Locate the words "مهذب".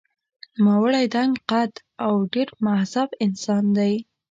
2.65-3.09